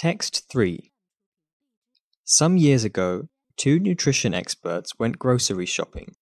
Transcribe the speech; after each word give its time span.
Text 0.00 0.44
3 0.48 0.92
Some 2.24 2.56
years 2.56 2.84
ago, 2.84 3.26
two 3.56 3.80
nutrition 3.80 4.32
experts 4.32 4.96
went 4.96 5.18
grocery 5.18 5.66
shopping. 5.66 6.14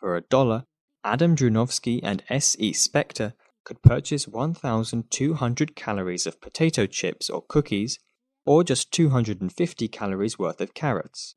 For 0.00 0.16
a 0.16 0.22
dollar, 0.22 0.64
Adam 1.04 1.36
Drewnowski 1.36 2.00
and 2.02 2.24
S.E. 2.28 2.72
Specter 2.72 3.34
could 3.62 3.82
purchase 3.82 4.26
1,200 4.26 5.76
calories 5.76 6.26
of 6.26 6.40
potato 6.40 6.86
chips 6.86 7.30
or 7.30 7.44
cookies, 7.48 8.00
or 8.44 8.64
just 8.64 8.90
250 8.90 9.86
calories 9.86 10.36
worth 10.36 10.60
of 10.60 10.74
carrots. 10.74 11.36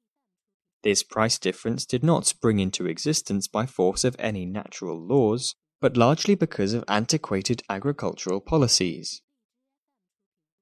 This 0.82 1.04
price 1.04 1.38
difference 1.38 1.86
did 1.86 2.04
not 2.04 2.25
spring 2.25 2.57
into 2.57 2.88
existence 2.88 3.48
by 3.48 3.68
force 3.68 4.04
of 4.04 4.16
any 4.18 4.48
natural 4.48 5.00
laws, 5.00 5.54
but 5.80 5.96
largely 5.96 6.34
because 6.34 6.73
of 6.73 6.84
antiquated 6.88 7.62
agricultural 7.70 8.41
policies. 8.41 9.21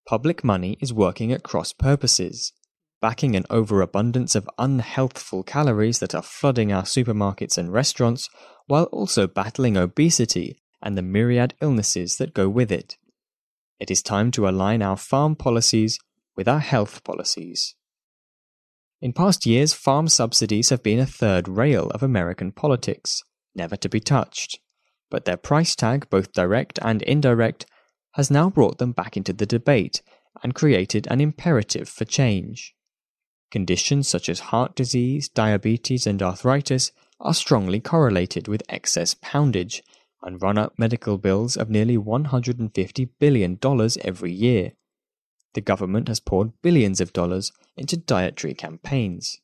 Public 0.08 0.44
money 0.44 0.78
is 0.80 0.94
working 0.94 1.32
at 1.32 1.44
cross 1.44 1.73
purposes, 1.73 2.54
backing 3.02 3.36
an 3.36 3.45
overabundance 3.50 4.36
of 4.36 4.50
unhealthful 4.59 5.44
calories 5.45 6.00
that 6.00 6.14
are 6.14 6.22
flooding 6.22 6.72
our 6.72 6.84
supermarkets 6.84 7.58
and 7.58 7.73
restaurants, 7.73 8.30
while 8.68 8.86
also 8.86 9.26
battling 9.26 9.78
obesity 9.78 10.58
and 10.81 10.95
the 10.95 11.02
myriad 11.02 11.55
illnesses 11.59 12.18
that 12.18 12.34
go 12.34 12.48
with 12.48 12.72
it. 12.72 12.98
It 13.80 13.90
is 13.90 14.04
time 14.04 14.31
to 14.31 14.48
align 14.48 14.81
our 14.81 14.95
farm 14.95 15.36
policies 15.36 16.00
with 16.36 16.48
our 16.48 16.59
health 16.59 17.03
policies. 17.03 17.76
In 19.02 19.12
past 19.12 19.45
years, 19.45 19.73
farm 19.73 20.08
subsidies 20.08 20.70
have 20.70 20.84
been 20.84 21.00
a 21.00 21.06
third 21.06 21.48
rail 21.48 21.90
of 21.90 22.03
American 22.03 22.52
politics, 22.52 23.23
never 23.53 23.76
to 23.78 23.90
be 23.90 24.00
touched. 24.00 24.59
But 25.09 25.26
their 25.26 25.38
price 25.38 25.76
tag, 25.76 26.09
both 26.09 26.31
direct 26.31 26.80
and 26.81 27.02
indirect, 27.03 27.66
has 28.16 28.32
now 28.32 28.50
brought 28.50 28.78
them 28.78 28.94
back 28.94 29.18
into 29.18 29.34
the 29.34 29.46
debate 29.46 30.02
and 30.42 30.56
created 30.56 31.06
an 31.10 31.20
imperative 31.20 31.88
for 31.90 32.06
change. 32.06 32.73
Conditions 33.52 34.08
such 34.08 34.30
as 34.30 34.52
heart 34.52 34.73
disease, 34.76 35.28
diabetes, 35.30 36.08
and 36.08 36.22
arthritis 36.22 36.92
are 37.20 37.34
strongly 37.34 37.80
correlated 37.80 38.48
with 38.48 38.64
excess 38.70 39.16
poundage 39.22 39.84
and 40.23 40.42
run 40.42 40.58
up 40.58 40.73
medical 40.78 41.17
bills 41.17 41.58
of 41.58 41.70
nearly 41.70 41.98
$150 41.98 43.09
billion 43.20 43.59
every 44.02 44.32
year. 44.32 44.72
The 45.54 45.61
government 45.61 46.08
has 46.08 46.20
poured 46.20 46.54
billions 46.61 47.02
of 47.02 47.14
dollars 47.14 47.52
into 47.76 47.98
dietary 47.98 48.54
campaigns. 48.54 49.39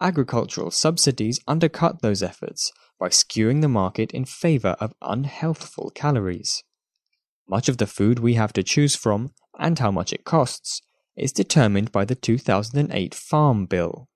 Agricultural 0.00 0.70
subsidies 0.70 1.40
undercut 1.48 2.02
those 2.02 2.22
efforts 2.22 2.72
by 3.00 3.08
skewing 3.08 3.62
the 3.62 3.68
market 3.68 4.12
in 4.12 4.24
favor 4.24 4.76
of 4.80 4.94
unhealthful 5.02 5.90
calories. 5.94 6.62
Much 7.48 7.68
of 7.68 7.78
the 7.78 7.86
food 7.86 8.18
we 8.18 8.34
have 8.34 8.52
to 8.52 8.62
choose 8.62 8.94
from 8.94 9.32
and 9.58 9.78
how 9.78 9.90
much 9.90 10.12
it 10.12 10.24
costs 10.24 10.82
is 11.16 11.32
determined 11.32 11.90
by 11.90 12.04
the 12.04 12.14
2008 12.14 13.14
Farm 13.14 13.66
Bill. 13.66 14.08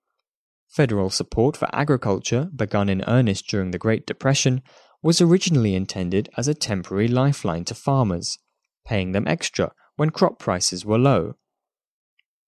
Federal 0.69 1.11
support 1.11 1.56
for 1.56 1.69
agriculture, 1.75 2.48
begun 2.55 2.88
in 2.88 3.05
earnest 3.06 3.47
during 3.47 3.70
the 3.70 3.78
Great 3.78 4.06
Depression, 4.06 4.62
was 5.03 5.20
originally 5.20 5.75
intended 5.75 6.28
as 6.36 6.47
a 6.47 6.55
temporary 6.55 7.08
lifeline 7.08 7.64
to 7.64 7.75
farmers, 7.75 8.38
paying 8.86 9.12
them 9.12 9.27
extra 9.27 9.72
when 9.97 10.10
crop 10.10 10.38
prices 10.38 10.84
were 10.84 10.98
low. 10.98 11.34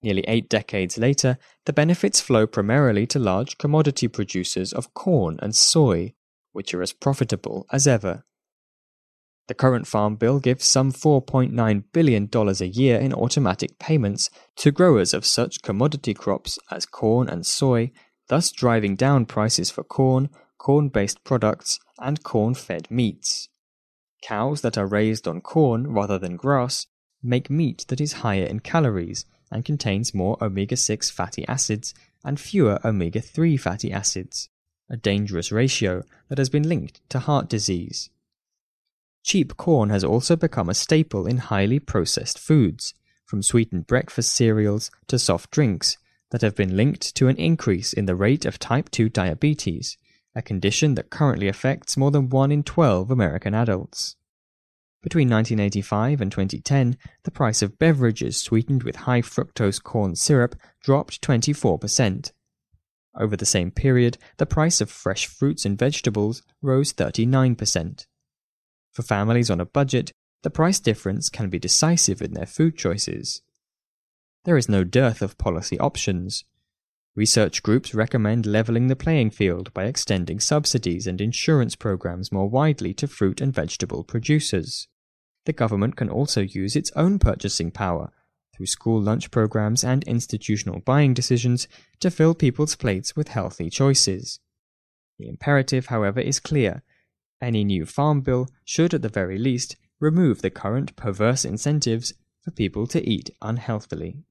Nearly 0.03 0.25
eight 0.29 0.49
decades 0.49 0.99
later, 0.99 1.39
the 1.65 1.73
benefits 1.73 2.21
flow 2.21 2.47
primarily 2.47 3.07
to 3.09 3.19
large 3.19 3.59
commodity 3.59 4.07
producers 4.07 4.73
of 4.73 4.95
corn 4.95 5.39
and 5.43 5.57
soy, 5.57 6.15
which 6.53 6.75
are 6.75 6.83
as 6.83 6.93
profitable 6.93 7.67
as 7.73 7.87
ever. 7.87 8.25
The 9.47 9.55
current 9.55 9.87
Farm 9.87 10.17
Bill 10.17 10.41
gives 10.41 10.65
some 10.65 10.91
$4.9 10.91 11.85
billion 11.93 12.31
a 12.33 12.65
year 12.65 12.99
in 12.99 13.13
automatic 13.13 13.79
payments 13.79 14.31
to 14.57 14.71
growers 14.71 15.13
of 15.13 15.27
such 15.27 15.61
commodity 15.61 16.15
crops 16.15 16.59
as 16.71 16.87
corn 16.87 17.29
and 17.29 17.45
soy, 17.45 17.91
thus 18.29 18.51
driving 18.51 18.97
down 18.97 19.27
prices 19.27 19.71
for 19.71 19.85
corn, 19.85 20.31
corn 20.57 20.89
based 20.89 21.23
products, 21.25 21.79
and 21.99 22.23
corn 22.23 22.55
fed 22.55 22.91
meats. 22.91 23.51
Cows 24.23 24.63
that 24.63 24.79
are 24.79 24.87
raised 24.87 25.29
on 25.29 25.43
corn 25.43 25.89
rather 25.89 26.19
than 26.19 26.37
grass 26.37 26.87
make 27.23 27.51
meat 27.51 27.85
that 27.89 28.01
is 28.01 28.25
higher 28.25 28.45
in 28.45 28.61
calories 28.61 29.27
and 29.51 29.63
contains 29.63 30.15
more 30.15 30.43
omega 30.43 30.77
6 30.77 31.11
fatty 31.11 31.47
acids 31.47 31.93
and 32.25 32.41
fewer 32.41 32.79
omega 32.83 33.21
3 33.21 33.59
fatty 33.59 33.93
acids, 33.93 34.49
a 34.89 34.97
dangerous 34.97 35.53
ratio 35.53 36.03
that 36.31 36.39
has 36.39 36.49
been 36.49 36.67
linked 36.67 37.03
to 37.11 37.19
heart 37.19 37.51
disease. 37.51 38.09
Cheap 39.25 39.57
corn 39.57 39.89
has 39.89 40.05
also 40.05 40.37
become 40.37 40.69
a 40.69 40.75
staple 40.75 41.27
in 41.27 41.39
highly 41.39 41.79
processed 41.79 42.39
foods, 42.39 42.93
from 43.25 43.43
sweetened 43.43 43.87
breakfast 43.87 44.33
cereals 44.35 44.91
to 45.07 45.19
soft 45.19 45.51
drinks, 45.51 45.97
that 46.31 46.43
have 46.43 46.55
been 46.55 46.77
linked 46.77 47.15
to 47.15 47.29
an 47.29 47.37
increase 47.37 47.95
in 47.95 48.05
the 48.05 48.15
rate 48.15 48.45
of 48.45 48.59
type 48.59 48.91
2 48.91 49.09
diabetes, 49.09 49.97
a 50.35 50.43
condition 50.43 50.95
that 50.97 51.09
currently 51.09 51.49
affects 51.49 51.97
more 51.97 52.11
than 52.11 52.29
1 52.29 52.53
in 52.53 52.63
12 52.63 53.11
American 53.11 53.55
adults. 53.55 54.17
Between 55.03 55.31
1985 55.31 56.21
and 56.21 56.31
2010, 56.31 56.99
the 57.23 57.31
price 57.31 57.63
of 57.63 57.79
beverages 57.79 58.37
sweetened 58.37 58.83
with 58.83 58.97
high 58.97 59.23
fructose 59.23 59.83
corn 59.83 60.17
syrup 60.17 60.55
dropped 60.83 61.23
24%. 61.23 62.33
Over 63.19 63.37
the 63.37 63.47
same 63.47 63.71
period, 63.71 64.19
the 64.37 64.45
price 64.45 64.83
of 64.83 64.91
fresh 64.91 65.27
fruits 65.27 65.65
and 65.65 65.79
vegetables 65.79 66.43
rose 66.61 66.93
39%. 66.93 68.07
For 68.95 69.03
families 69.03 69.51
on 69.51 69.61
a 69.61 69.67
budget, 69.67 70.13
the 70.45 70.51
price 70.51 70.79
difference 70.79 71.29
can 71.29 71.51
be 71.51 71.59
decisive 71.59 72.23
in 72.23 72.35
their 72.35 72.47
food 72.47 72.79
choices. 72.79 73.43
There 74.45 74.57
is 74.57 74.69
no 74.69 74.85
dearth 74.85 75.21
of 75.21 75.37
policy 75.37 75.79
options. 75.81 76.45
Research 77.17 77.63
groups 77.63 77.95
recommend 77.95 78.47
leveling 78.47 78.87
the 78.87 78.97
playing 78.97 79.31
field 79.31 79.75
by 79.75 79.85
extending 79.85 80.39
subsidies 80.39 81.09
and 81.09 81.21
insurance 81.21 81.75
programs 81.75 82.31
more 82.31 82.49
widely 82.49 82.95
to 82.95 83.09
fruit 83.09 83.41
and 83.41 83.53
vegetable 83.53 84.05
producers. 84.05 84.87
The 85.45 85.53
government 85.53 85.97
can 85.97 86.09
also 86.09 86.43
use 86.43 86.77
its 86.77 86.93
own 86.95 87.19
purchasing 87.19 87.73
power 87.73 88.13
through 88.57 88.67
school 88.67 89.01
lunch 89.01 89.33
programs 89.33 89.83
and 89.83 90.05
institutional 90.05 90.81
buying 90.81 91.15
decisions 91.15 91.67
to 91.99 92.11
fill 92.11 92.35
people's 92.35 92.77
plates 92.77 93.17
with 93.17 93.29
healthy 93.29 93.71
choices. 93.71 94.39
The 95.19 95.29
imperative, 95.29 95.87
however, 95.87 96.21
is 96.21 96.39
clear 96.39 96.83
any 97.45 97.63
new 97.63 97.87
farm 97.87 98.23
bill 98.23 98.49
should, 98.65 98.95
at 98.95 99.03
the 99.03 99.09
very 99.09 99.39
least, 99.39 99.77
remove 100.01 100.43
the 100.43 100.51
current 100.51 100.97
perverse 100.97 101.45
incentives 101.45 102.13
for 102.43 102.51
people 102.51 102.87
to 102.89 103.09
eat 103.09 103.31
unhealthily. 103.41 104.25